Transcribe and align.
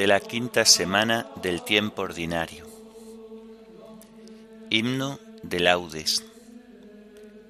de 0.00 0.06
la 0.06 0.18
quinta 0.18 0.64
semana 0.64 1.26
del 1.42 1.60
tiempo 1.60 2.00
ordinario. 2.00 2.66
Himno 4.70 5.20
de 5.42 5.60
laudes. 5.60 6.24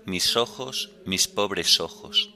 Mis 0.05 0.37
ojos, 0.37 0.91
mis 1.07 1.29
pobres 1.29 1.79
ojos. 1.79 2.35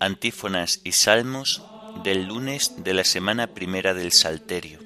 Antífonas 0.00 0.82
y 0.84 0.92
salmos 0.92 1.62
del 2.04 2.26
lunes 2.26 2.84
de 2.84 2.92
la 2.92 3.04
semana 3.04 3.46
primera 3.46 3.94
del 3.94 4.12
Salterio. 4.12 4.80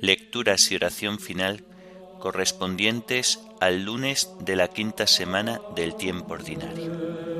Lecturas 0.00 0.72
y 0.72 0.76
oración 0.76 1.18
final 1.18 1.62
correspondientes 2.18 3.38
al 3.60 3.84
lunes 3.84 4.30
de 4.40 4.56
la 4.56 4.68
quinta 4.68 5.06
semana 5.06 5.60
del 5.74 5.94
tiempo 5.94 6.32
ordinario. 6.32 7.35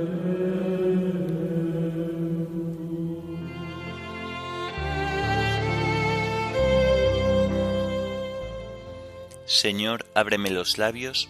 Señor, 9.46 10.06
ábreme 10.14 10.50
los 10.50 10.76
labios, 10.76 11.28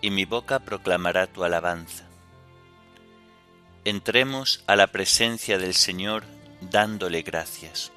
y 0.00 0.10
mi 0.10 0.24
boca 0.24 0.58
proclamará 0.58 1.28
tu 1.28 1.44
alabanza. 1.44 2.04
Entremos 3.84 4.64
a 4.66 4.74
la 4.74 4.88
presencia 4.88 5.56
del 5.56 5.74
Señor 5.74 6.24
dándole 6.60 7.22
gracias. 7.22 7.92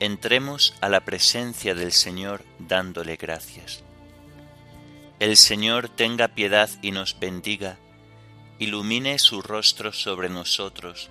Entremos 0.00 0.74
a 0.82 0.90
la 0.90 1.00
presencia 1.00 1.74
del 1.74 1.92
Señor 1.92 2.44
dándole 2.58 3.16
gracias. 3.16 3.82
El 5.18 5.38
Señor 5.38 5.88
tenga 5.88 6.28
piedad 6.28 6.68
y 6.82 6.90
nos 6.90 7.18
bendiga, 7.18 7.78
ilumine 8.58 9.18
su 9.18 9.40
rostro 9.40 9.94
sobre 9.94 10.28
nosotros, 10.28 11.08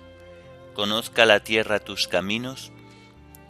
conozca 0.74 1.26
la 1.26 1.40
tierra 1.40 1.80
tus 1.80 2.06
caminos, 2.06 2.70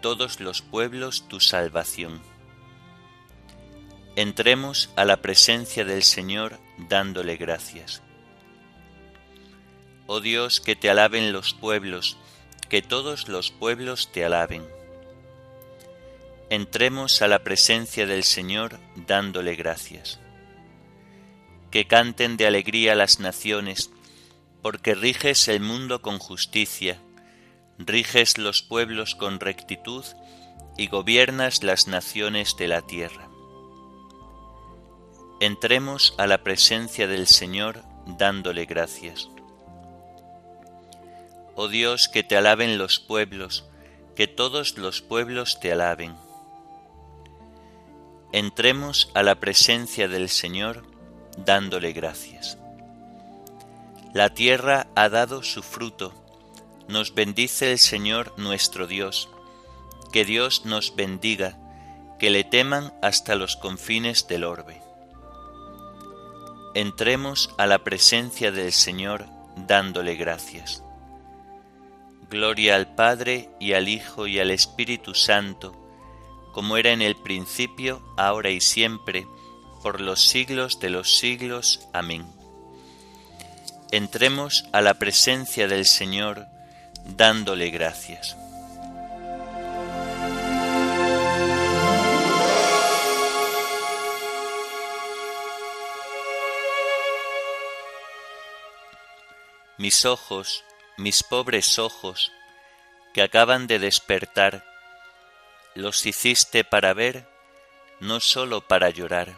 todos 0.00 0.40
los 0.40 0.62
pueblos 0.62 1.28
tu 1.28 1.40
salvación. 1.40 2.22
Entremos 4.16 4.90
a 4.94 5.04
la 5.04 5.16
presencia 5.16 5.84
del 5.84 6.04
Señor 6.04 6.60
dándole 6.78 7.36
gracias. 7.36 8.00
Oh 10.06 10.20
Dios, 10.20 10.60
que 10.60 10.76
te 10.76 10.88
alaben 10.88 11.32
los 11.32 11.52
pueblos, 11.52 12.16
que 12.68 12.80
todos 12.80 13.26
los 13.26 13.50
pueblos 13.50 14.12
te 14.12 14.24
alaben. 14.24 14.64
Entremos 16.48 17.22
a 17.22 17.26
la 17.26 17.42
presencia 17.42 18.06
del 18.06 18.22
Señor 18.22 18.78
dándole 18.94 19.56
gracias. 19.56 20.20
Que 21.72 21.88
canten 21.88 22.36
de 22.36 22.46
alegría 22.46 22.94
las 22.94 23.18
naciones, 23.18 23.90
porque 24.62 24.94
riges 24.94 25.48
el 25.48 25.58
mundo 25.58 26.02
con 26.02 26.20
justicia, 26.20 27.00
riges 27.78 28.38
los 28.38 28.62
pueblos 28.62 29.16
con 29.16 29.40
rectitud 29.40 30.04
y 30.76 30.86
gobiernas 30.86 31.64
las 31.64 31.88
naciones 31.88 32.56
de 32.56 32.68
la 32.68 32.82
tierra. 32.82 33.33
Entremos 35.40 36.14
a 36.16 36.28
la 36.28 36.44
presencia 36.44 37.08
del 37.08 37.26
Señor 37.26 37.82
dándole 38.06 38.66
gracias. 38.66 39.28
Oh 41.56 41.66
Dios, 41.66 42.08
que 42.08 42.22
te 42.22 42.36
alaben 42.36 42.78
los 42.78 43.00
pueblos, 43.00 43.64
que 44.14 44.28
todos 44.28 44.78
los 44.78 45.02
pueblos 45.02 45.58
te 45.58 45.72
alaben. 45.72 46.14
Entremos 48.30 49.10
a 49.14 49.24
la 49.24 49.34
presencia 49.40 50.06
del 50.06 50.28
Señor 50.28 50.84
dándole 51.36 51.92
gracias. 51.92 52.56
La 54.12 54.34
tierra 54.34 54.86
ha 54.94 55.08
dado 55.08 55.42
su 55.42 55.64
fruto, 55.64 56.14
nos 56.86 57.12
bendice 57.12 57.72
el 57.72 57.80
Señor 57.80 58.34
nuestro 58.38 58.86
Dios, 58.86 59.28
que 60.12 60.24
Dios 60.24 60.64
nos 60.64 60.94
bendiga, 60.94 61.58
que 62.20 62.30
le 62.30 62.44
teman 62.44 62.94
hasta 63.02 63.34
los 63.34 63.56
confines 63.56 64.28
del 64.28 64.44
orbe 64.44 64.83
entremos 66.74 67.54
a 67.56 67.66
la 67.66 67.84
presencia 67.84 68.50
del 68.50 68.72
Señor 68.72 69.26
dándole 69.56 70.16
gracias. 70.16 70.82
Gloria 72.28 72.74
al 72.74 72.94
Padre 72.94 73.48
y 73.60 73.74
al 73.74 73.88
Hijo 73.88 74.26
y 74.26 74.40
al 74.40 74.50
Espíritu 74.50 75.14
Santo, 75.14 75.72
como 76.52 76.76
era 76.76 76.90
en 76.90 77.02
el 77.02 77.14
principio, 77.16 78.02
ahora 78.16 78.50
y 78.50 78.60
siempre, 78.60 79.26
por 79.82 80.00
los 80.00 80.28
siglos 80.28 80.80
de 80.80 80.90
los 80.90 81.16
siglos. 81.16 81.88
Amén. 81.92 82.26
Entremos 83.92 84.64
a 84.72 84.80
la 84.80 84.94
presencia 84.94 85.68
del 85.68 85.84
Señor 85.84 86.46
dándole 87.16 87.70
gracias. 87.70 88.36
Mis 99.84 100.06
ojos, 100.06 100.64
mis 100.96 101.22
pobres 101.22 101.78
ojos, 101.78 102.32
que 103.12 103.20
acaban 103.20 103.66
de 103.66 103.78
despertar, 103.78 104.64
los 105.74 106.06
hiciste 106.06 106.64
para 106.64 106.94
ver, 106.94 107.28
no 108.00 108.20
sólo 108.20 108.66
para 108.66 108.88
llorar. 108.88 109.34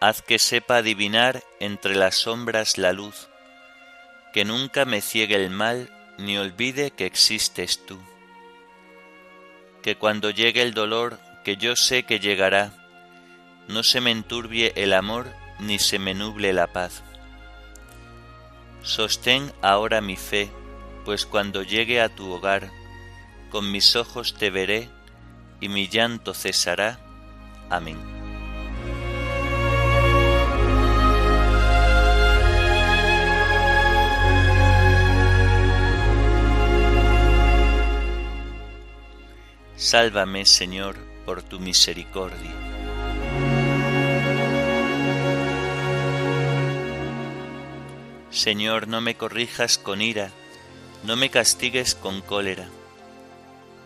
Haz 0.00 0.22
que 0.22 0.38
sepa 0.38 0.78
adivinar 0.78 1.44
entre 1.58 1.94
las 1.94 2.14
sombras 2.14 2.78
la 2.78 2.94
luz, 2.94 3.28
que 4.32 4.46
nunca 4.46 4.86
me 4.86 5.02
ciegue 5.02 5.34
el 5.34 5.50
mal 5.50 5.90
ni 6.16 6.38
olvide 6.38 6.90
que 6.90 7.04
existes 7.04 7.84
tú. 7.84 8.00
Que 9.82 9.96
cuando 9.96 10.30
llegue 10.30 10.62
el 10.62 10.72
dolor, 10.72 11.20
que 11.44 11.58
yo 11.58 11.76
sé 11.76 12.04
que 12.04 12.18
llegará, 12.18 12.72
no 13.68 13.82
se 13.82 14.00
me 14.00 14.10
enturbie 14.10 14.72
el 14.74 14.94
amor 14.94 15.30
ni 15.58 15.78
se 15.78 15.98
me 15.98 16.14
nuble 16.14 16.54
la 16.54 16.68
paz 16.68 17.02
Sostén 18.82 19.52
ahora 19.62 20.00
mi 20.00 20.16
fe, 20.16 20.50
pues 21.04 21.26
cuando 21.26 21.62
llegue 21.62 22.00
a 22.00 22.08
tu 22.08 22.32
hogar, 22.32 22.70
con 23.50 23.70
mis 23.70 23.96
ojos 23.96 24.34
te 24.34 24.50
veré 24.50 24.88
y 25.60 25.68
mi 25.68 25.88
llanto 25.88 26.34
cesará. 26.34 26.98
Amén. 27.68 27.98
Sálvame, 39.76 40.44
Señor, 40.44 40.96
por 41.24 41.42
tu 41.42 41.58
misericordia. 41.58 42.69
Señor, 48.30 48.86
no 48.86 49.00
me 49.00 49.16
corrijas 49.16 49.76
con 49.76 50.00
ira, 50.00 50.30
no 51.02 51.16
me 51.16 51.30
castigues 51.30 51.96
con 51.96 52.20
cólera. 52.20 52.68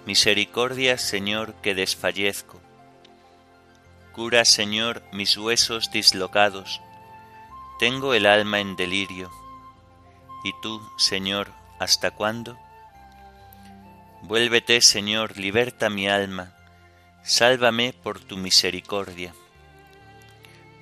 Misericordia, 0.04 0.98
Señor, 0.98 1.54
que 1.62 1.74
desfallezco. 1.74 2.60
Cura, 4.12 4.44
Señor, 4.44 5.02
mis 5.12 5.38
huesos 5.38 5.90
dislocados. 5.90 6.82
Tengo 7.78 8.12
el 8.12 8.26
alma 8.26 8.60
en 8.60 8.76
delirio. 8.76 9.30
¿Y 10.44 10.52
tú, 10.60 10.82
Señor, 10.98 11.50
hasta 11.78 12.10
cuándo? 12.10 12.58
Vuélvete, 14.20 14.82
Señor, 14.82 15.38
liberta 15.38 15.88
mi 15.88 16.06
alma, 16.06 16.52
sálvame 17.22 17.94
por 17.94 18.20
tu 18.20 18.36
misericordia. 18.36 19.34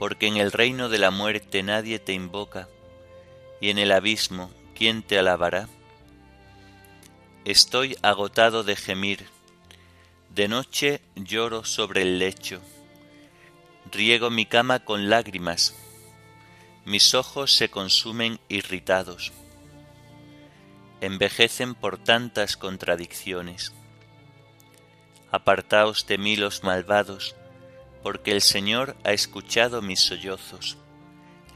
Porque 0.01 0.27
en 0.27 0.37
el 0.37 0.51
reino 0.51 0.89
de 0.89 0.99
la 0.99 1.13
muerte 1.13 1.63
nadie 1.63 2.01
te 2.01 2.13
invoca 2.13 2.67
y 3.63 3.71
en 3.71 3.79
el 3.79 3.93
abismo, 3.93 4.51
¿quién 4.75 5.05
te 5.05 5.21
alabará? 5.21 5.69
Estoy 7.45 7.97
agotado 8.03 8.65
de 8.65 8.75
gemir, 8.75 9.29
de 10.35 10.49
noche 10.49 11.01
lloro 11.15 11.65
sobre 11.65 12.03
el 12.03 12.19
lecho, 12.19 12.61
riego 13.93 14.31
mi 14.31 14.47
cama 14.47 14.81
con 14.81 15.09
lágrimas, 15.09 15.77
mis 16.85 17.15
ojos 17.15 17.55
se 17.55 17.71
consumen 17.71 18.41
irritados, 18.49 19.31
envejecen 21.01 21.77
por 21.77 21.99
tantas 21.99 22.57
contradicciones. 22.57 23.73
Apartaos 25.31 26.05
de 26.09 26.19
mí 26.19 26.35
los 26.35 26.65
malvados, 26.65 27.37
porque 28.03 28.33
el 28.33 28.41
Señor 28.41 28.97
ha 29.05 29.13
escuchado 29.13 29.83
mis 29.83 30.01
sollozos 30.01 30.79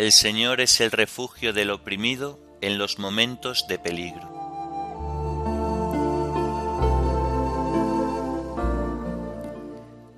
El 0.00 0.12
Señor 0.12 0.62
es 0.62 0.80
el 0.80 0.92
refugio 0.92 1.52
del 1.52 1.70
oprimido 1.70 2.40
en 2.62 2.78
los 2.78 2.98
momentos 2.98 3.66
de 3.68 3.78
peligro. 3.78 4.26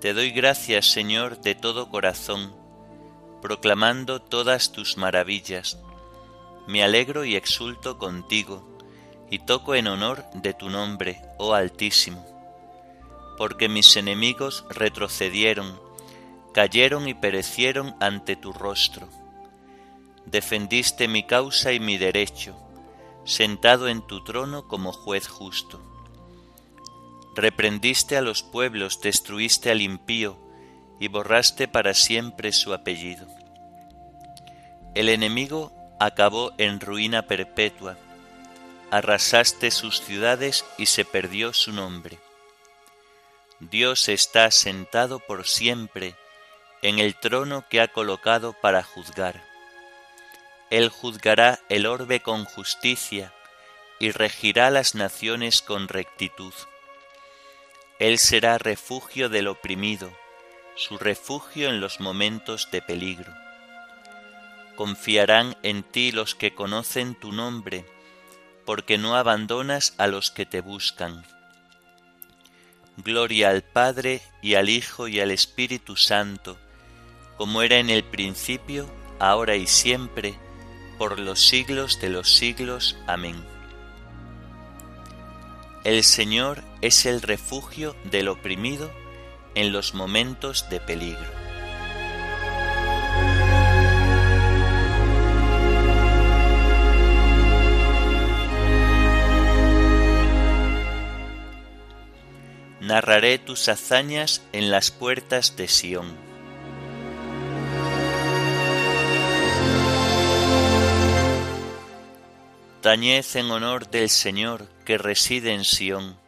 Te 0.00 0.14
doy 0.14 0.30
gracias, 0.30 0.86
Señor, 0.86 1.40
de 1.40 1.56
todo 1.56 1.90
corazón, 1.90 2.54
proclamando 3.40 4.22
todas 4.22 4.70
tus 4.70 4.98
maravillas. 4.98 5.76
Me 6.68 6.84
alegro 6.84 7.24
y 7.24 7.34
exulto 7.34 7.98
contigo, 7.98 8.78
y 9.32 9.40
toco 9.40 9.74
en 9.74 9.88
honor 9.88 10.24
de 10.32 10.54
tu 10.54 10.70
nombre, 10.70 11.20
oh 11.38 11.54
Altísimo, 11.54 12.24
porque 13.36 13.68
mis 13.68 13.96
enemigos 13.96 14.64
retrocedieron, 14.70 15.76
cayeron 16.54 17.08
y 17.08 17.14
perecieron 17.14 17.96
ante 17.98 18.36
tu 18.36 18.52
rostro 18.52 19.08
defendiste 20.26 21.08
mi 21.08 21.24
causa 21.24 21.72
y 21.72 21.80
mi 21.80 21.98
derecho, 21.98 22.56
sentado 23.24 23.88
en 23.88 24.02
tu 24.06 24.22
trono 24.24 24.68
como 24.68 24.92
juez 24.92 25.28
justo. 25.28 25.80
Reprendiste 27.34 28.16
a 28.16 28.20
los 28.20 28.42
pueblos, 28.42 29.00
destruiste 29.00 29.70
al 29.70 29.80
impío, 29.80 30.38
y 31.00 31.08
borraste 31.08 31.66
para 31.66 31.94
siempre 31.94 32.52
su 32.52 32.72
apellido. 32.72 33.26
El 34.94 35.08
enemigo 35.08 35.72
acabó 35.98 36.52
en 36.58 36.78
ruina 36.78 37.22
perpetua, 37.22 37.96
arrasaste 38.90 39.70
sus 39.70 40.00
ciudades 40.00 40.64
y 40.78 40.86
se 40.86 41.04
perdió 41.04 41.52
su 41.54 41.72
nombre. 41.72 42.18
Dios 43.58 44.08
está 44.08 44.50
sentado 44.50 45.18
por 45.18 45.46
siempre 45.46 46.14
en 46.82 46.98
el 46.98 47.14
trono 47.16 47.64
que 47.68 47.80
ha 47.80 47.88
colocado 47.88 48.52
para 48.52 48.82
juzgar 48.82 49.51
él 50.72 50.88
juzgará 50.88 51.60
el 51.68 51.84
orbe 51.84 52.22
con 52.22 52.46
justicia 52.46 53.30
y 54.00 54.10
regirá 54.10 54.70
las 54.70 54.94
naciones 54.94 55.60
con 55.60 55.86
rectitud. 55.86 56.54
Él 57.98 58.18
será 58.18 58.56
refugio 58.56 59.28
del 59.28 59.48
oprimido, 59.48 60.10
su 60.74 60.96
refugio 60.96 61.68
en 61.68 61.82
los 61.82 62.00
momentos 62.00 62.70
de 62.72 62.80
peligro. 62.80 63.34
Confiarán 64.74 65.58
en 65.62 65.82
ti 65.82 66.10
los 66.10 66.34
que 66.34 66.54
conocen 66.54 67.16
tu 67.16 67.32
nombre, 67.32 67.84
porque 68.64 68.96
no 68.96 69.14
abandonas 69.14 69.92
a 69.98 70.06
los 70.06 70.30
que 70.30 70.46
te 70.46 70.62
buscan. 70.62 71.22
Gloria 72.96 73.50
al 73.50 73.60
Padre 73.60 74.22
y 74.40 74.54
al 74.54 74.70
Hijo 74.70 75.06
y 75.06 75.20
al 75.20 75.32
Espíritu 75.32 75.96
Santo, 75.96 76.56
como 77.36 77.60
era 77.60 77.76
en 77.76 77.90
el 77.90 78.04
principio, 78.04 78.88
ahora 79.18 79.56
y 79.56 79.66
siempre, 79.66 80.38
por 80.98 81.18
los 81.18 81.40
siglos 81.40 82.00
de 82.00 82.08
los 82.08 82.28
siglos. 82.28 82.96
Amén. 83.06 83.36
El 85.84 86.04
Señor 86.04 86.62
es 86.80 87.06
el 87.06 87.22
refugio 87.22 87.96
del 88.04 88.28
oprimido 88.28 88.90
en 89.54 89.72
los 89.72 89.94
momentos 89.94 90.68
de 90.70 90.80
peligro. 90.80 91.42
Narraré 102.80 103.38
tus 103.38 103.68
hazañas 103.68 104.42
en 104.52 104.70
las 104.70 104.90
puertas 104.90 105.56
de 105.56 105.68
Sión 105.68 106.31
En 112.94 113.50
honor 113.50 113.88
del 113.88 114.10
Señor 114.10 114.68
que 114.84 114.98
reside 114.98 115.54
en 115.54 115.64
Sión. 115.64 116.18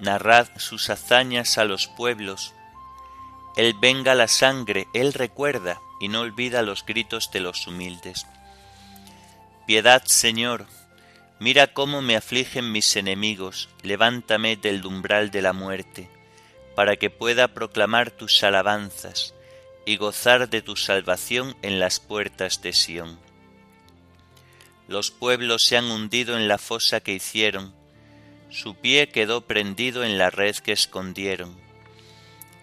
Narrad 0.00 0.48
sus 0.56 0.90
hazañas 0.90 1.58
a 1.58 1.64
los 1.64 1.86
pueblos. 1.86 2.54
Él 3.56 3.76
venga 3.80 4.16
la 4.16 4.26
sangre, 4.26 4.88
Él 4.94 5.12
recuerda 5.12 5.80
y 6.00 6.08
no 6.08 6.22
olvida 6.22 6.62
los 6.62 6.84
gritos 6.84 7.30
de 7.30 7.38
los 7.38 7.68
humildes. 7.68 8.26
Piedad, 9.64 10.02
Señor, 10.06 10.66
mira 11.38 11.68
cómo 11.68 12.02
me 12.02 12.16
afligen 12.16 12.72
mis 12.72 12.96
enemigos, 12.96 13.68
levántame 13.84 14.56
del 14.56 14.84
umbral 14.84 15.30
de 15.30 15.42
la 15.42 15.52
muerte, 15.52 16.10
para 16.74 16.96
que 16.96 17.10
pueda 17.10 17.46
proclamar 17.46 18.10
tus 18.10 18.42
alabanzas 18.42 19.34
y 19.86 19.98
gozar 19.98 20.48
de 20.48 20.62
tu 20.62 20.74
salvación 20.74 21.56
en 21.62 21.78
las 21.78 22.00
puertas 22.00 22.60
de 22.60 22.72
Sión. 22.72 23.27
Los 24.88 25.10
pueblos 25.10 25.64
se 25.64 25.76
han 25.76 25.84
hundido 25.90 26.36
en 26.36 26.48
la 26.48 26.58
fosa 26.58 27.00
que 27.00 27.12
hicieron, 27.12 27.74
su 28.50 28.74
pie 28.74 29.10
quedó 29.10 29.42
prendido 29.42 30.02
en 30.04 30.16
la 30.16 30.30
red 30.30 30.56
que 30.56 30.72
escondieron. 30.72 31.54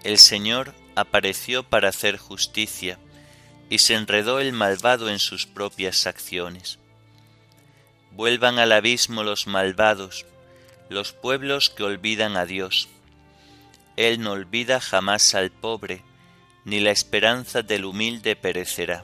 El 0.03 0.17
Señor 0.17 0.73
apareció 0.95 1.61
para 1.63 1.89
hacer 1.89 2.17
justicia, 2.17 2.97
y 3.69 3.79
se 3.79 3.93
enredó 3.93 4.39
el 4.39 4.53
malvado 4.53 5.09
en 5.09 5.19
sus 5.19 5.45
propias 5.45 6.07
acciones. 6.07 6.79
Vuelvan 8.11 8.57
al 8.57 8.71
abismo 8.71 9.23
los 9.23 9.45
malvados, 9.45 10.25
los 10.89 11.13
pueblos 11.13 11.69
que 11.69 11.83
olvidan 11.83 12.37
a 12.37 12.45
Dios. 12.45 12.89
Él 13.97 14.21
no 14.21 14.31
olvida 14.31 14.79
jamás 14.79 15.35
al 15.35 15.51
pobre, 15.51 16.03
ni 16.63 16.79
la 16.79 16.91
esperanza 16.91 17.61
del 17.61 17.85
humilde 17.85 18.35
perecerá. 18.35 19.03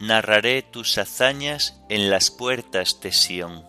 narraré 0.00 0.62
tus 0.62 0.96
hazañas 0.98 1.80
en 1.88 2.10
las 2.10 2.30
puertas 2.30 3.00
de 3.00 3.12
Sión. 3.12 3.64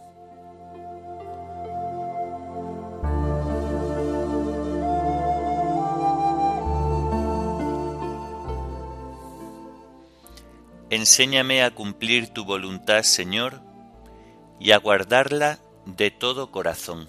Enséñame 10.92 11.64
a 11.64 11.70
cumplir 11.70 12.30
tu 12.30 12.46
voluntad, 12.46 13.04
Señor, 13.04 13.62
y 14.60 14.72
a 14.72 14.78
guardarla 14.78 15.60
de 15.86 16.10
todo 16.10 16.52
corazón. 16.52 17.08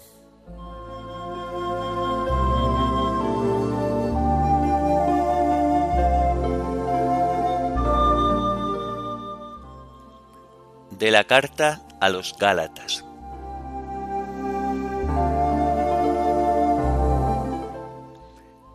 De 11.00 11.10
la 11.10 11.24
carta 11.24 11.80
a 11.98 12.10
los 12.10 12.36
Gálatas. 12.36 13.06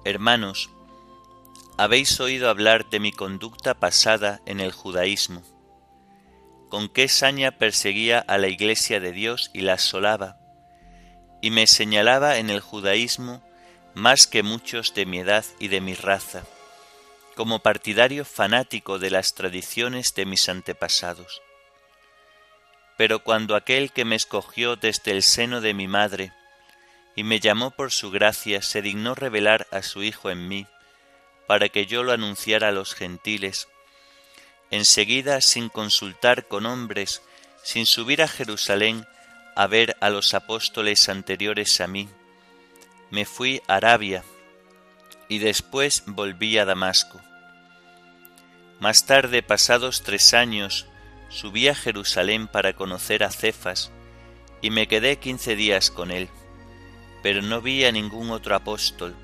Hermanos, 0.03 0.71
habéis 1.77 2.19
oído 2.19 2.49
hablar 2.49 2.89
de 2.89 2.99
mi 2.99 3.11
conducta 3.11 3.75
pasada 3.75 4.41
en 4.47 4.59
el 4.59 4.71
judaísmo, 4.71 5.43
con 6.69 6.89
qué 6.89 7.09
saña 7.09 7.51
perseguía 7.51 8.21
a 8.21 8.39
la 8.39 8.47
Iglesia 8.47 8.99
de 8.99 9.11
Dios 9.11 9.51
y 9.53 9.61
la 9.61 9.73
asolaba, 9.73 10.39
y 11.43 11.51
me 11.51 11.67
señalaba 11.67 12.39
en 12.39 12.49
el 12.49 12.59
judaísmo 12.59 13.43
más 13.93 14.25
que 14.25 14.41
muchos 14.41 14.95
de 14.95 15.05
mi 15.05 15.19
edad 15.19 15.45
y 15.59 15.67
de 15.67 15.79
mi 15.79 15.93
raza, 15.93 16.41
como 17.35 17.59
partidario 17.59 18.25
fanático 18.25 18.97
de 18.97 19.11
las 19.11 19.35
tradiciones 19.35 20.15
de 20.15 20.25
mis 20.25 20.49
antepasados. 20.49 21.44
Pero 22.97 23.19
cuando 23.19 23.55
aquel 23.55 23.91
que 23.91 24.05
me 24.05 24.15
escogió 24.15 24.75
desde 24.75 25.11
el 25.11 25.23
seno 25.23 25.61
de 25.61 25.73
mi 25.73 25.87
madre 25.87 26.31
y 27.15 27.23
me 27.23 27.39
llamó 27.39 27.71
por 27.71 27.91
su 27.91 28.11
gracia 28.11 28.61
se 28.61 28.81
dignó 28.81 29.15
revelar 29.15 29.67
a 29.71 29.81
su 29.81 30.03
Hijo 30.03 30.29
en 30.29 30.47
mí, 30.47 30.67
para 31.47 31.69
que 31.69 31.85
yo 31.85 32.03
lo 32.03 32.11
anunciara 32.11 32.69
a 32.69 32.71
los 32.71 32.95
gentiles, 32.95 33.67
enseguida 34.71 35.41
sin 35.41 35.69
consultar 35.69 36.47
con 36.47 36.65
hombres, 36.65 37.21
sin 37.63 37.85
subir 37.85 38.21
a 38.21 38.27
Jerusalén 38.27 39.05
a 39.55 39.67
ver 39.67 39.95
a 40.01 40.09
los 40.09 40.33
apóstoles 40.33 41.07
anteriores 41.07 41.79
a 41.81 41.87
mí, 41.87 42.09
me 43.09 43.25
fui 43.25 43.61
a 43.67 43.75
Arabia 43.75 44.23
y 45.29 45.39
después 45.39 46.03
volví 46.05 46.57
a 46.57 46.65
Damasco. 46.65 47.21
Más 48.79 49.05
tarde, 49.05 49.41
pasados 49.41 50.03
tres 50.03 50.33
años, 50.33 50.85
subí 51.29 51.67
a 51.67 51.75
Jerusalén 51.75 52.47
para 52.47 52.73
conocer 52.73 53.23
a 53.23 53.31
Cefas 53.31 53.91
y 54.61 54.69
me 54.69 54.87
quedé 54.87 55.17
quince 55.17 55.55
días 55.55 55.91
con 55.91 56.11
él, 56.11 56.29
pero 57.21 57.41
no 57.41 57.61
vi 57.61 57.85
a 57.85 57.91
ningún 57.91 58.31
otro 58.31 58.55
apóstol, 58.55 59.15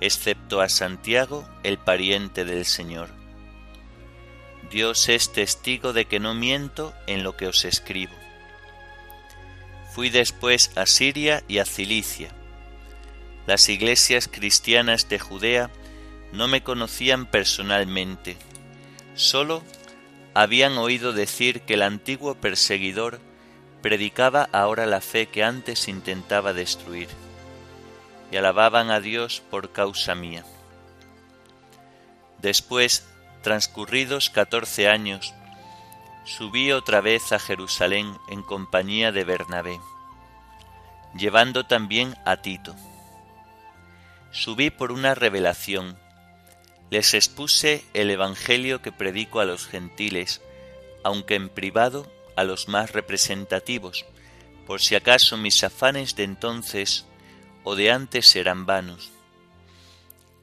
excepto 0.00 0.60
a 0.60 0.68
Santiago, 0.68 1.48
el 1.62 1.78
pariente 1.78 2.44
del 2.44 2.64
Señor. 2.64 3.10
Dios 4.70 5.08
es 5.08 5.32
testigo 5.32 5.92
de 5.92 6.06
que 6.06 6.20
no 6.20 6.34
miento 6.34 6.92
en 7.06 7.22
lo 7.22 7.36
que 7.36 7.46
os 7.46 7.64
escribo. 7.64 8.14
Fui 9.92 10.10
después 10.10 10.70
a 10.76 10.86
Siria 10.86 11.42
y 11.48 11.58
a 11.58 11.64
Cilicia. 11.64 12.30
Las 13.46 13.68
iglesias 13.68 14.28
cristianas 14.28 15.08
de 15.08 15.18
Judea 15.18 15.70
no 16.32 16.48
me 16.48 16.62
conocían 16.62 17.26
personalmente, 17.26 18.36
solo 19.14 19.62
habían 20.36 20.76
oído 20.76 21.14
decir 21.14 21.62
que 21.62 21.74
el 21.74 21.82
antiguo 21.82 22.34
perseguidor 22.34 23.20
predicaba 23.80 24.50
ahora 24.52 24.84
la 24.84 25.00
fe 25.00 25.28
que 25.28 25.42
antes 25.42 25.88
intentaba 25.88 26.52
destruir, 26.52 27.08
y 28.30 28.36
alababan 28.36 28.90
a 28.90 29.00
Dios 29.00 29.42
por 29.50 29.72
causa 29.72 30.14
mía. 30.14 30.44
Después 32.42 33.08
transcurridos 33.40 34.28
catorce 34.28 34.90
años, 34.90 35.32
subí 36.26 36.70
otra 36.70 37.00
vez 37.00 37.32
a 37.32 37.38
Jerusalén 37.38 38.18
en 38.28 38.42
compañía 38.42 39.12
de 39.12 39.24
Bernabé, 39.24 39.80
llevando 41.16 41.64
también 41.64 42.14
a 42.26 42.36
Tito. 42.42 42.76
Subí 44.32 44.68
por 44.68 44.92
una 44.92 45.14
revelación, 45.14 45.98
les 46.90 47.14
expuse 47.14 47.84
el 47.94 48.10
Evangelio 48.10 48.82
que 48.82 48.92
predico 48.92 49.40
a 49.40 49.44
los 49.44 49.66
gentiles, 49.66 50.40
aunque 51.02 51.34
en 51.34 51.48
privado 51.48 52.10
a 52.36 52.44
los 52.44 52.68
más 52.68 52.92
representativos, 52.92 54.04
por 54.66 54.80
si 54.80 54.94
acaso 54.94 55.36
mis 55.36 55.62
afanes 55.64 56.16
de 56.16 56.24
entonces 56.24 57.06
o 57.64 57.74
de 57.74 57.90
antes 57.90 58.34
eran 58.36 58.66
vanos 58.66 59.10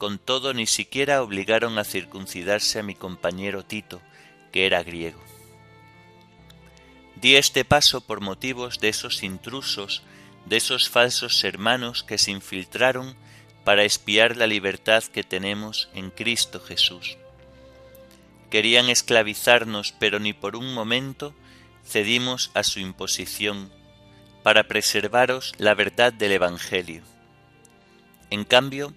con 0.03 0.19
todo, 0.19 0.53
ni 0.53 0.67
siquiera 0.67 1.23
obligaron 1.23 1.79
a 1.79 1.85
circuncidarse 1.85 2.77
a 2.77 2.83
mi 2.83 2.93
compañero 2.93 3.63
Tito, 3.63 4.01
que 4.51 4.65
era 4.65 4.83
griego. 4.83 5.21
Di 7.15 7.37
este 7.37 7.63
paso 7.63 8.01
por 8.01 8.19
motivos 8.19 8.81
de 8.81 8.89
esos 8.89 9.23
intrusos, 9.23 10.03
de 10.45 10.57
esos 10.57 10.89
falsos 10.89 11.41
hermanos 11.45 12.03
que 12.03 12.17
se 12.17 12.31
infiltraron 12.31 13.15
para 13.63 13.83
espiar 13.83 14.37
la 14.37 14.47
libertad 14.47 15.03
que 15.03 15.23
tenemos 15.23 15.89
en 15.93 16.09
Cristo 16.09 16.59
Jesús. 16.59 17.17
Querían 18.49 18.89
esclavizarnos, 18.89 19.93
pero 19.97 20.19
ni 20.19 20.33
por 20.33 20.55
un 20.55 20.73
momento 20.73 21.33
cedimos 21.85 22.51
a 22.53 22.63
su 22.63 22.79
imposición, 22.79 23.71
para 24.43 24.67
preservaros 24.67 25.53
la 25.57 25.73
verdad 25.73 26.11
del 26.11 26.33
Evangelio. 26.33 27.01
En 28.29 28.43
cambio, 28.43 28.93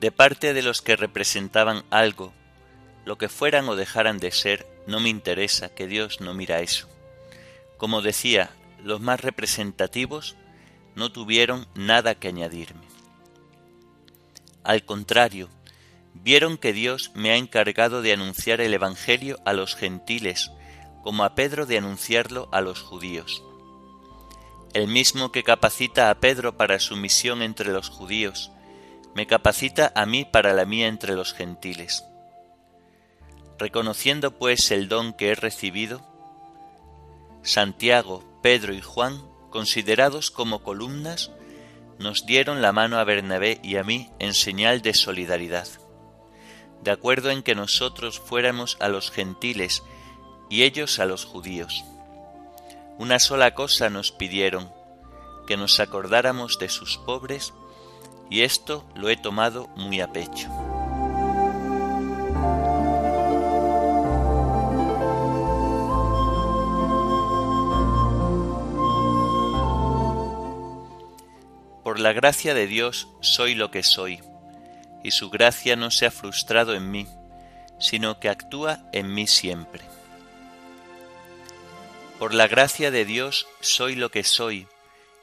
de 0.00 0.10
parte 0.10 0.54
de 0.54 0.62
los 0.62 0.82
que 0.82 0.96
representaban 0.96 1.84
algo, 1.90 2.32
lo 3.04 3.18
que 3.18 3.28
fueran 3.28 3.68
o 3.68 3.76
dejaran 3.76 4.18
de 4.18 4.30
ser, 4.32 4.66
no 4.86 5.00
me 5.00 5.10
interesa, 5.10 5.74
que 5.74 5.86
Dios 5.86 6.20
no 6.20 6.34
mira 6.34 6.60
eso. 6.60 6.88
Como 7.76 8.02
decía, 8.02 8.50
los 8.82 9.00
más 9.00 9.20
representativos 9.20 10.36
no 10.94 11.12
tuvieron 11.12 11.66
nada 11.74 12.14
que 12.14 12.28
añadirme. 12.28 12.87
Al 14.64 14.84
contrario, 14.84 15.48
vieron 16.14 16.58
que 16.58 16.72
Dios 16.72 17.12
me 17.14 17.30
ha 17.30 17.36
encargado 17.36 18.02
de 18.02 18.12
anunciar 18.12 18.60
el 18.60 18.74
Evangelio 18.74 19.38
a 19.44 19.52
los 19.52 19.74
gentiles, 19.74 20.50
como 21.02 21.24
a 21.24 21.34
Pedro 21.34 21.66
de 21.66 21.78
anunciarlo 21.78 22.48
a 22.52 22.60
los 22.60 22.82
judíos. 22.82 23.42
El 24.74 24.88
mismo 24.88 25.32
que 25.32 25.42
capacita 25.42 26.10
a 26.10 26.20
Pedro 26.20 26.56
para 26.56 26.78
su 26.78 26.96
misión 26.96 27.42
entre 27.42 27.72
los 27.72 27.88
judíos, 27.88 28.50
me 29.14 29.26
capacita 29.26 29.92
a 29.94 30.06
mí 30.06 30.24
para 30.24 30.52
la 30.52 30.64
mía 30.64 30.86
entre 30.86 31.14
los 31.14 31.32
gentiles. 31.32 32.04
Reconociendo 33.58 34.38
pues 34.38 34.70
el 34.70 34.88
don 34.88 35.12
que 35.14 35.30
he 35.30 35.34
recibido, 35.34 36.06
Santiago, 37.42 38.22
Pedro 38.42 38.74
y 38.74 38.80
Juan, 38.80 39.20
considerados 39.50 40.30
como 40.30 40.62
columnas, 40.62 41.30
nos 41.98 42.26
dieron 42.26 42.62
la 42.62 42.72
mano 42.72 42.98
a 42.98 43.04
Bernabé 43.04 43.60
y 43.62 43.76
a 43.76 43.84
mí 43.84 44.10
en 44.18 44.34
señal 44.34 44.82
de 44.82 44.94
solidaridad, 44.94 45.68
de 46.82 46.90
acuerdo 46.90 47.30
en 47.30 47.42
que 47.42 47.54
nosotros 47.54 48.20
fuéramos 48.20 48.76
a 48.80 48.88
los 48.88 49.10
gentiles 49.10 49.82
y 50.48 50.62
ellos 50.62 50.98
a 50.98 51.06
los 51.06 51.24
judíos. 51.24 51.84
Una 52.98 53.18
sola 53.18 53.54
cosa 53.54 53.90
nos 53.90 54.12
pidieron, 54.12 54.72
que 55.46 55.56
nos 55.56 55.80
acordáramos 55.80 56.58
de 56.58 56.68
sus 56.68 56.98
pobres 56.98 57.52
y 58.30 58.42
esto 58.42 58.84
lo 58.94 59.08
he 59.08 59.16
tomado 59.16 59.68
muy 59.76 60.00
a 60.00 60.12
pecho. 60.12 60.67
La 71.98 72.12
gracia 72.12 72.54
de 72.54 72.68
Dios 72.68 73.08
soy 73.22 73.56
lo 73.56 73.72
que 73.72 73.82
soy, 73.82 74.20
y 75.02 75.10
su 75.10 75.30
gracia 75.30 75.74
no 75.74 75.90
se 75.90 76.06
ha 76.06 76.12
frustrado 76.12 76.76
en 76.76 76.92
mí, 76.92 77.08
sino 77.80 78.20
que 78.20 78.28
actúa 78.28 78.78
en 78.92 79.12
mí 79.12 79.26
siempre. 79.26 79.82
Por 82.20 82.34
la 82.34 82.46
gracia 82.46 82.92
de 82.92 83.04
Dios 83.04 83.48
soy 83.60 83.96
lo 83.96 84.12
que 84.12 84.22
soy, 84.22 84.68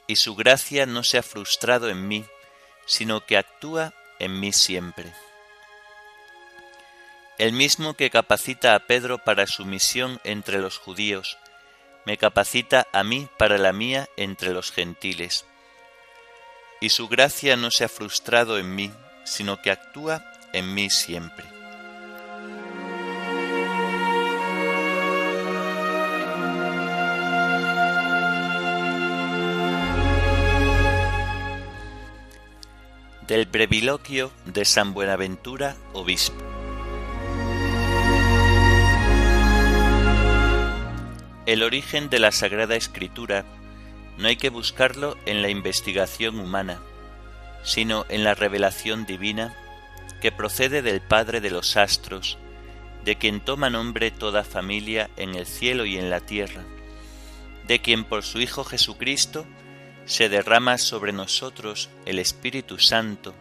y 0.06 0.16
su 0.16 0.34
gracia 0.34 0.84
no 0.84 1.02
se 1.02 1.16
ha 1.16 1.22
frustrado 1.22 1.88
en 1.88 2.06
mí, 2.06 2.26
sino 2.84 3.24
que 3.24 3.38
actúa 3.38 3.94
en 4.18 4.38
mí 4.38 4.52
siempre. 4.52 5.10
El 7.38 7.54
mismo 7.54 7.94
que 7.94 8.10
capacita 8.10 8.74
a 8.74 8.80
Pedro 8.80 9.16
para 9.16 9.46
su 9.46 9.64
misión 9.64 10.20
entre 10.24 10.58
los 10.58 10.76
judíos, 10.76 11.38
me 12.04 12.18
capacita 12.18 12.86
a 12.92 13.02
mí 13.02 13.30
para 13.38 13.56
la 13.56 13.72
mía 13.72 14.10
entre 14.18 14.52
los 14.52 14.72
gentiles. 14.72 15.46
Y 16.80 16.90
su 16.90 17.08
gracia 17.08 17.56
no 17.56 17.70
se 17.70 17.84
ha 17.84 17.88
frustrado 17.88 18.58
en 18.58 18.74
mí, 18.74 18.90
sino 19.24 19.60
que 19.62 19.70
actúa 19.70 20.24
en 20.52 20.74
mí 20.74 20.90
siempre. 20.90 21.56
del 33.26 33.46
breviloquio 33.46 34.30
de 34.44 34.64
San 34.64 34.94
Buenaventura, 34.94 35.76
obispo. 35.92 36.36
El 41.44 41.62
origen 41.62 42.08
de 42.08 42.18
la 42.18 42.32
Sagrada 42.32 42.76
Escritura 42.76 43.44
no 44.18 44.28
hay 44.28 44.36
que 44.36 44.50
buscarlo 44.50 45.16
en 45.26 45.42
la 45.42 45.48
investigación 45.48 46.38
humana, 46.38 46.80
sino 47.62 48.06
en 48.08 48.24
la 48.24 48.34
revelación 48.34 49.06
divina 49.06 49.54
que 50.20 50.32
procede 50.32 50.82
del 50.82 51.00
Padre 51.00 51.40
de 51.40 51.50
los 51.50 51.76
astros, 51.76 52.38
de 53.04 53.16
quien 53.16 53.40
toma 53.40 53.70
nombre 53.70 54.10
toda 54.10 54.44
familia 54.44 55.10
en 55.16 55.34
el 55.34 55.46
cielo 55.46 55.84
y 55.84 55.96
en 55.96 56.10
la 56.10 56.20
tierra, 56.20 56.64
de 57.66 57.80
quien 57.80 58.04
por 58.04 58.22
su 58.22 58.40
Hijo 58.40 58.64
Jesucristo 58.64 59.46
se 60.06 60.28
derrama 60.28 60.78
sobre 60.78 61.12
nosotros 61.12 61.90
el 62.06 62.18
Espíritu 62.18 62.78
Santo, 62.78 63.34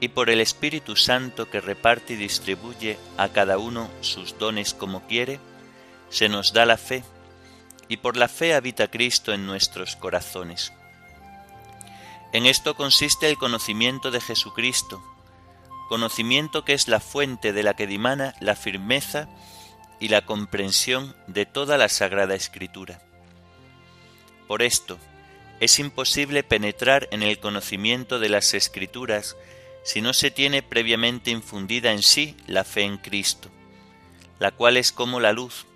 y 0.00 0.08
por 0.08 0.30
el 0.30 0.40
Espíritu 0.40 0.96
Santo 0.96 1.50
que 1.50 1.60
reparte 1.60 2.14
y 2.14 2.16
distribuye 2.16 2.98
a 3.18 3.28
cada 3.28 3.58
uno 3.58 3.90
sus 4.00 4.38
dones 4.38 4.72
como 4.72 5.06
quiere, 5.06 5.38
se 6.08 6.28
nos 6.28 6.52
da 6.52 6.64
la 6.64 6.78
fe, 6.78 7.04
y 7.90 7.96
por 7.96 8.16
la 8.16 8.28
fe 8.28 8.54
habita 8.54 8.88
Cristo 8.88 9.32
en 9.34 9.46
nuestros 9.46 9.96
corazones. 9.96 10.72
En 12.32 12.46
esto 12.46 12.76
consiste 12.76 13.28
el 13.28 13.36
conocimiento 13.36 14.12
de 14.12 14.20
Jesucristo, 14.20 15.02
conocimiento 15.88 16.64
que 16.64 16.72
es 16.72 16.86
la 16.86 17.00
fuente 17.00 17.52
de 17.52 17.64
la 17.64 17.74
que 17.74 17.88
dimana 17.88 18.36
la 18.38 18.54
firmeza 18.54 19.28
y 19.98 20.06
la 20.06 20.24
comprensión 20.24 21.16
de 21.26 21.46
toda 21.46 21.76
la 21.78 21.88
Sagrada 21.88 22.36
Escritura. 22.36 23.02
Por 24.46 24.62
esto, 24.62 24.96
es 25.58 25.80
imposible 25.80 26.44
penetrar 26.44 27.08
en 27.10 27.24
el 27.24 27.40
conocimiento 27.40 28.20
de 28.20 28.28
las 28.28 28.54
Escrituras 28.54 29.36
si 29.82 30.00
no 30.00 30.12
se 30.12 30.30
tiene 30.30 30.62
previamente 30.62 31.32
infundida 31.32 31.90
en 31.90 32.04
sí 32.04 32.36
la 32.46 32.62
fe 32.62 32.82
en 32.82 32.98
Cristo, 32.98 33.50
la 34.38 34.52
cual 34.52 34.76
es 34.76 34.92
como 34.92 35.18
la 35.18 35.32
luz, 35.32 35.66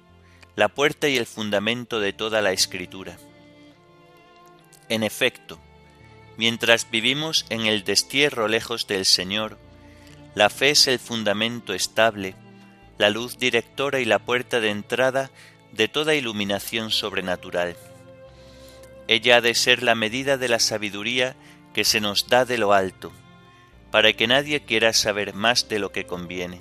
la 0.56 0.68
puerta 0.68 1.08
y 1.08 1.16
el 1.16 1.26
fundamento 1.26 2.00
de 2.00 2.12
toda 2.12 2.40
la 2.40 2.52
Escritura. 2.52 3.18
En 4.88 5.02
efecto, 5.02 5.58
mientras 6.37 6.90
vivimos 6.90 7.46
en 7.50 7.66
el 7.66 7.84
destierro 7.84 8.46
lejos 8.46 8.87
del 8.87 9.04
Señor, 9.04 9.58
la 10.34 10.50
fe 10.50 10.70
es 10.70 10.87
el 10.87 10.99
fundamento 10.99 11.75
estable, 11.75 12.34
la 12.99 13.11
luz 13.11 13.38
directora 13.38 14.00
y 14.00 14.04
la 14.04 14.20
puerta 14.20 14.61
de 14.61 14.70
entrada 14.70 15.30
de 15.73 15.88
toda 15.88 16.14
iluminación 16.14 16.90
sobrenatural. 16.90 17.76
Ella 19.08 19.37
ha 19.37 19.40
de 19.40 19.54
ser 19.54 19.82
la 19.82 19.94
medida 19.94 20.37
de 20.37 20.49
la 20.49 20.61
sabiduría 20.61 21.34
que 21.73 21.84
se 21.84 22.00
nos 22.00 22.28
da 22.28 22.44
de 22.44 22.58
lo 22.58 22.73
alto, 22.73 23.12
para 23.90 24.12
que 24.12 24.26
nadie 24.28 24.64
quiera 24.64 24.92
saber 24.92 25.34
más 25.34 25.68
de 25.68 25.78
lo 25.78 25.90
que 25.92 26.06
conviene, 26.06 26.61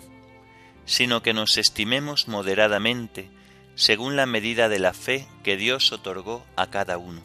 sino 0.85 1.21
que 1.21 1.33
nos 1.33 1.57
estimemos 1.57 2.27
moderadamente, 2.27 3.29
según 3.75 4.15
la 4.15 4.25
medida 4.25 4.69
de 4.69 4.79
la 4.79 4.93
fe 4.93 5.27
que 5.43 5.57
Dios 5.57 5.91
otorgó 5.91 6.45
a 6.55 6.67
cada 6.69 6.97
uno. 6.97 7.21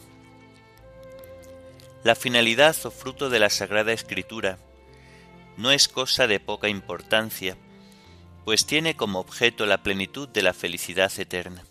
La 2.03 2.15
finalidad 2.15 2.75
o 2.85 2.91
fruto 2.91 3.29
de 3.29 3.39
la 3.39 3.49
Sagrada 3.49 3.91
Escritura 3.91 4.57
no 5.57 5.71
es 5.71 5.87
cosa 5.87 6.27
de 6.27 6.39
poca 6.39 6.69
importancia, 6.69 7.57
pues 8.45 8.65
tiene 8.65 8.95
como 8.95 9.19
objeto 9.19 9.65
la 9.65 9.83
plenitud 9.83 10.27
de 10.29 10.41
la 10.41 10.53
felicidad 10.53 11.11
eterna 11.19 11.63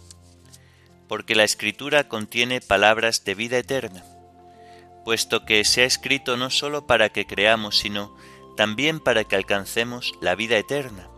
porque 1.08 1.34
la 1.34 1.44
escritura 1.44 2.06
contiene 2.08 2.60
palabras 2.60 3.24
de 3.24 3.34
vida 3.34 3.58
eterna, 3.58 4.04
puesto 5.04 5.44
que 5.44 5.64
se 5.64 5.82
ha 5.82 5.84
escrito 5.84 6.36
no 6.36 6.50
sólo 6.50 6.86
para 6.86 7.08
que 7.08 7.26
creamos, 7.26 7.78
sino 7.78 8.14
también 8.56 9.00
para 9.00 9.24
que 9.24 9.34
alcancemos 9.34 10.14
la 10.20 10.34
vida 10.34 10.58
eterna, 10.58 11.08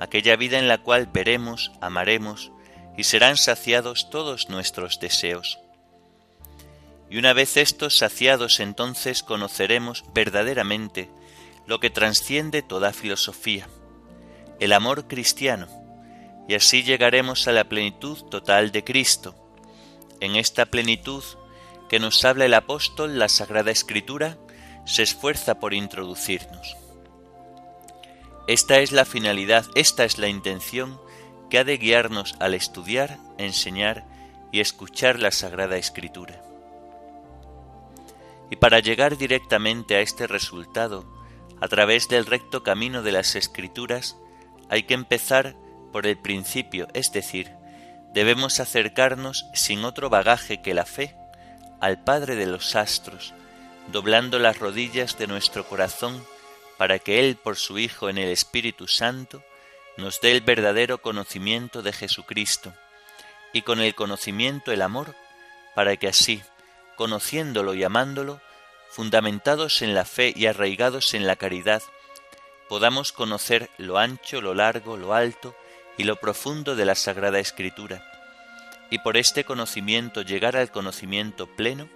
aquella 0.00 0.34
vida 0.36 0.58
en 0.58 0.68
la 0.68 0.78
cual 0.78 1.08
veremos, 1.12 1.70
amaremos 1.80 2.50
y 3.00 3.04
serán 3.04 3.38
saciados 3.38 4.10
todos 4.10 4.50
nuestros 4.50 5.00
deseos. 5.00 5.58
Y 7.08 7.16
una 7.16 7.32
vez 7.32 7.56
estos 7.56 7.96
saciados 7.96 8.60
entonces 8.60 9.22
conoceremos 9.22 10.04
verdaderamente 10.12 11.08
lo 11.66 11.80
que 11.80 11.88
trasciende 11.88 12.60
toda 12.60 12.92
filosofía, 12.92 13.66
el 14.58 14.74
amor 14.74 15.08
cristiano, 15.08 15.66
y 16.46 16.54
así 16.54 16.82
llegaremos 16.82 17.48
a 17.48 17.52
la 17.52 17.64
plenitud 17.64 18.22
total 18.24 18.70
de 18.70 18.84
Cristo. 18.84 19.34
En 20.20 20.36
esta 20.36 20.66
plenitud 20.66 21.24
que 21.88 22.00
nos 22.00 22.22
habla 22.26 22.44
el 22.44 22.52
apóstol, 22.52 23.18
la 23.18 23.30
Sagrada 23.30 23.70
Escritura 23.70 24.36
se 24.84 25.04
esfuerza 25.04 25.58
por 25.58 25.72
introducirnos. 25.72 26.76
Esta 28.46 28.80
es 28.80 28.92
la 28.92 29.06
finalidad, 29.06 29.64
esta 29.74 30.04
es 30.04 30.18
la 30.18 30.28
intención 30.28 31.00
que 31.50 31.58
ha 31.58 31.64
de 31.64 31.76
guiarnos 31.76 32.36
al 32.38 32.54
estudiar, 32.54 33.18
enseñar 33.36 34.06
y 34.52 34.60
escuchar 34.60 35.18
la 35.18 35.30
Sagrada 35.32 35.76
Escritura. 35.76 36.42
Y 38.50 38.56
para 38.56 38.80
llegar 38.80 39.16
directamente 39.16 39.96
a 39.96 40.00
este 40.00 40.26
resultado, 40.26 41.04
a 41.60 41.68
través 41.68 42.08
del 42.08 42.26
recto 42.26 42.62
camino 42.62 43.02
de 43.02 43.12
las 43.12 43.36
Escrituras, 43.36 44.16
hay 44.68 44.84
que 44.84 44.94
empezar 44.94 45.56
por 45.92 46.06
el 46.06 46.16
principio, 46.16 46.88
es 46.94 47.12
decir, 47.12 47.50
debemos 48.14 48.60
acercarnos 48.60 49.46
sin 49.52 49.84
otro 49.84 50.08
bagaje 50.08 50.62
que 50.62 50.74
la 50.74 50.86
fe 50.86 51.16
al 51.80 52.02
Padre 52.02 52.36
de 52.36 52.46
los 52.46 52.76
astros, 52.76 53.34
doblando 53.92 54.38
las 54.38 54.58
rodillas 54.58 55.18
de 55.18 55.26
nuestro 55.26 55.66
corazón 55.66 56.22
para 56.76 56.98
que 56.98 57.20
Él, 57.20 57.36
por 57.36 57.56
su 57.56 57.78
Hijo 57.78 58.08
en 58.08 58.18
el 58.18 58.28
Espíritu 58.30 58.86
Santo, 58.88 59.42
nos 60.00 60.20
dé 60.20 60.32
el 60.32 60.40
verdadero 60.40 61.02
conocimiento 61.02 61.82
de 61.82 61.92
Jesucristo, 61.92 62.72
y 63.52 63.62
con 63.62 63.80
el 63.80 63.94
conocimiento 63.94 64.72
el 64.72 64.82
amor, 64.82 65.14
para 65.74 65.96
que 65.96 66.08
así, 66.08 66.42
conociéndolo 66.96 67.74
y 67.74 67.84
amándolo, 67.84 68.40
fundamentados 68.90 69.82
en 69.82 69.94
la 69.94 70.04
fe 70.04 70.32
y 70.34 70.46
arraigados 70.46 71.14
en 71.14 71.26
la 71.26 71.36
caridad, 71.36 71.82
podamos 72.68 73.12
conocer 73.12 73.70
lo 73.78 73.98
ancho, 73.98 74.40
lo 74.40 74.54
largo, 74.54 74.96
lo 74.96 75.14
alto, 75.14 75.54
y 75.96 76.04
lo 76.04 76.16
profundo 76.16 76.76
de 76.76 76.84
la 76.86 76.94
Sagrada 76.94 77.38
Escritura, 77.38 78.02
y 78.90 79.00
por 79.00 79.16
este 79.16 79.44
conocimiento 79.44 80.22
llegar 80.22 80.56
al 80.56 80.70
conocimiento 80.70 81.46
pleno 81.46 81.88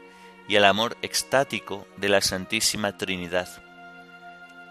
y 0.46 0.56
al 0.56 0.66
amor 0.66 0.96
extático 1.00 1.86
de 1.96 2.08
la 2.08 2.20
Santísima 2.20 2.98
Trinidad. 2.98 3.48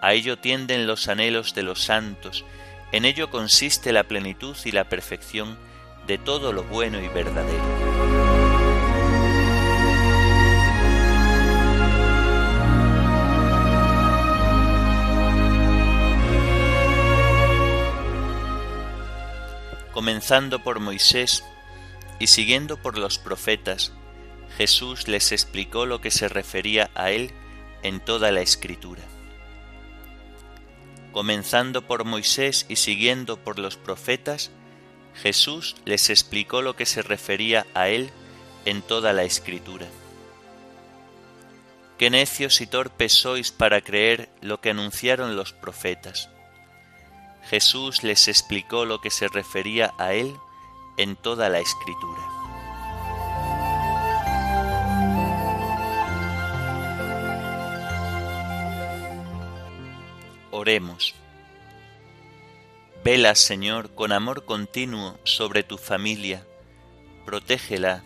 A 0.01 0.13
ello 0.13 0.37
tienden 0.37 0.85
los 0.85 1.07
anhelos 1.07 1.55
de 1.55 1.63
los 1.63 1.81
santos, 1.81 2.45
en 2.93 3.05
ello 3.05 3.31
consiste 3.31 3.91
la 3.91 4.03
plenitud 4.03 4.55
y 4.65 4.71
la 4.71 4.87
perfección 4.87 5.57
de 6.05 6.19
todo 6.19 6.53
lo 6.53 6.63
bueno 6.63 7.01
y 7.01 7.07
verdadero. 7.07 7.63
Comenzando 19.91 20.63
por 20.63 20.79
Moisés 20.79 21.43
y 22.19 22.27
siguiendo 22.27 22.77
por 22.77 22.99
los 22.99 23.17
profetas, 23.17 23.91
Jesús 24.57 25.07
les 25.07 25.31
explicó 25.31 25.87
lo 25.87 25.99
que 25.99 26.11
se 26.11 26.29
refería 26.29 26.91
a 26.93 27.09
él 27.09 27.31
en 27.81 27.99
toda 27.99 28.31
la 28.31 28.41
escritura. 28.41 29.01
Comenzando 31.13 31.83
por 31.83 32.03
Moisés 32.03 32.65
y 32.67 32.75
siguiendo 32.75 33.37
por 33.37 33.59
los 33.59 33.77
profetas, 33.77 34.51
Jesús 35.15 35.75
les 35.85 36.09
explicó 36.09 36.61
lo 36.61 36.75
que 36.75 36.85
se 36.85 37.01
refería 37.01 37.65
a 37.73 37.87
él 37.87 38.09
en 38.65 38.81
toda 38.81 39.13
la 39.13 39.23
escritura. 39.23 39.87
Qué 41.97 42.09
necios 42.09 42.59
y 42.61 42.67
torpes 42.67 43.13
sois 43.13 43.51
para 43.51 43.81
creer 43.81 44.29
lo 44.41 44.59
que 44.59 44.71
anunciaron 44.71 45.35
los 45.35 45.53
profetas. 45.53 46.29
Jesús 47.43 48.03
les 48.03 48.27
explicó 48.27 48.85
lo 48.85 48.99
que 48.99 49.11
se 49.11 49.27
refería 49.27 49.93
a 49.97 50.13
Él 50.13 50.35
en 50.97 51.15
toda 51.15 51.49
la 51.49 51.59
escritura. 51.59 52.32
Oremos. 60.55 61.15
Vela, 63.03 63.33
Señor, 63.33 63.95
con 63.95 64.11
amor 64.11 64.45
continuo 64.45 65.17
sobre 65.23 65.63
tu 65.63 65.79
familia, 65.79 66.45
protégela 67.25 68.03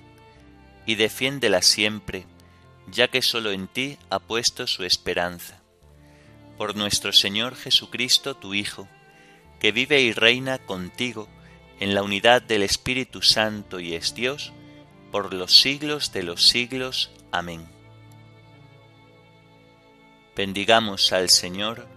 y 0.85 0.95
defiéndela 0.95 1.61
siempre, 1.61 2.25
ya 2.89 3.09
que 3.09 3.21
sólo 3.21 3.51
en 3.51 3.67
ti 3.67 3.97
ha 4.09 4.19
puesto 4.19 4.65
su 4.65 4.85
esperanza. 4.85 5.61
Por 6.57 6.77
nuestro 6.77 7.11
Señor 7.11 7.57
Jesucristo, 7.57 8.37
tu 8.37 8.53
Hijo, 8.53 8.87
que 9.59 9.73
vive 9.73 9.99
y 9.99 10.13
reina 10.13 10.57
contigo 10.57 11.27
en 11.81 11.93
la 11.93 12.01
unidad 12.01 12.41
del 12.41 12.63
Espíritu 12.63 13.21
Santo 13.21 13.81
y 13.81 13.93
es 13.93 14.15
Dios, 14.15 14.53
por 15.11 15.33
los 15.33 15.59
siglos 15.59 16.13
de 16.13 16.23
los 16.23 16.47
siglos. 16.47 17.11
Amén. 17.33 17.67
Bendigamos 20.33 21.11
al 21.11 21.29
Señor, 21.29 21.96